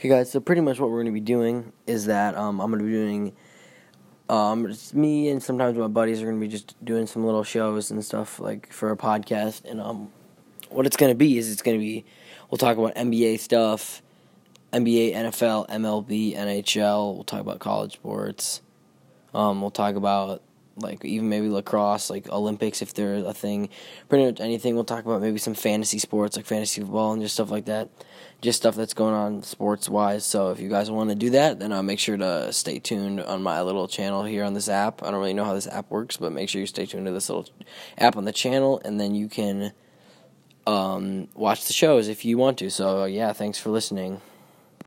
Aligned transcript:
Okay, 0.00 0.08
guys. 0.08 0.30
So 0.30 0.40
pretty 0.40 0.62
much 0.62 0.80
what 0.80 0.88
we're 0.88 1.02
going 1.02 1.12
to 1.12 1.12
be 1.12 1.20
doing 1.20 1.74
is 1.86 2.06
that 2.06 2.34
um, 2.34 2.58
I'm 2.58 2.70
going 2.70 2.78
to 2.78 2.86
be 2.86 2.90
doing. 2.90 3.32
Um, 4.30 4.74
me 4.94 5.28
and 5.28 5.42
sometimes 5.42 5.76
my 5.76 5.88
buddies 5.88 6.22
are 6.22 6.24
going 6.24 6.40
to 6.40 6.40
be 6.40 6.48
just 6.48 6.82
doing 6.82 7.06
some 7.06 7.22
little 7.22 7.44
shows 7.44 7.90
and 7.90 8.02
stuff 8.02 8.40
like 8.40 8.72
for 8.72 8.90
a 8.90 8.96
podcast. 8.96 9.66
And 9.66 9.78
um, 9.78 10.10
what 10.70 10.86
it's 10.86 10.96
going 10.96 11.10
to 11.10 11.14
be 11.14 11.36
is 11.36 11.52
it's 11.52 11.60
going 11.60 11.78
to 11.78 11.84
be 11.84 12.06
we'll 12.50 12.56
talk 12.56 12.78
about 12.78 12.94
NBA 12.94 13.40
stuff, 13.40 14.00
NBA, 14.72 15.12
NFL, 15.12 15.68
MLB, 15.68 16.34
NHL. 16.34 17.16
We'll 17.16 17.24
talk 17.24 17.42
about 17.42 17.58
college 17.58 17.92
sports. 17.92 18.62
Um, 19.34 19.60
we'll 19.60 19.70
talk 19.70 19.96
about 19.96 20.40
like 20.80 21.04
even 21.04 21.28
maybe 21.28 21.48
lacrosse, 21.48 22.10
like 22.10 22.28
Olympics 22.30 22.82
if 22.82 22.94
they're 22.94 23.16
a 23.16 23.32
thing. 23.34 23.68
Pretty 24.08 24.24
much 24.26 24.40
anything. 24.40 24.74
We'll 24.74 24.84
talk 24.84 25.04
about 25.04 25.20
maybe 25.20 25.38
some 25.38 25.54
fantasy 25.54 25.98
sports 25.98 26.36
like 26.36 26.46
fantasy 26.46 26.80
football 26.80 27.12
and 27.12 27.22
just 27.22 27.34
stuff 27.34 27.50
like 27.50 27.66
that. 27.66 27.88
Just 28.40 28.58
stuff 28.58 28.74
that's 28.74 28.94
going 28.94 29.14
on 29.14 29.42
sports 29.42 29.88
wise. 29.88 30.24
So 30.24 30.50
if 30.50 30.60
you 30.60 30.68
guys 30.68 30.90
want 30.90 31.10
to 31.10 31.16
do 31.16 31.30
that, 31.30 31.58
then 31.58 31.72
uh, 31.72 31.82
make 31.82 31.98
sure 31.98 32.16
to 32.16 32.52
stay 32.52 32.78
tuned 32.78 33.20
on 33.20 33.42
my 33.42 33.60
little 33.62 33.86
channel 33.86 34.24
here 34.24 34.44
on 34.44 34.54
this 34.54 34.68
app. 34.68 35.02
I 35.02 35.10
don't 35.10 35.20
really 35.20 35.34
know 35.34 35.44
how 35.44 35.54
this 35.54 35.66
app 35.66 35.90
works, 35.90 36.16
but 36.16 36.32
make 36.32 36.48
sure 36.48 36.60
you 36.60 36.66
stay 36.66 36.86
tuned 36.86 37.06
to 37.06 37.12
this 37.12 37.28
little 37.28 37.48
app 37.98 38.16
on 38.16 38.24
the 38.24 38.32
channel, 38.32 38.80
and 38.84 38.98
then 38.98 39.14
you 39.14 39.28
can 39.28 39.72
um, 40.66 41.28
watch 41.34 41.66
the 41.66 41.72
shows 41.72 42.08
if 42.08 42.24
you 42.24 42.38
want 42.38 42.58
to. 42.58 42.70
So 42.70 43.04
yeah, 43.04 43.32
thanks 43.32 43.58
for 43.58 43.70
listening. 43.70 44.20